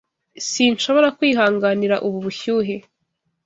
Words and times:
Sinshobora 0.49 1.07
kwihanganira 1.17 1.95
ubu 2.07 2.17
bushyuhe. 2.25 2.75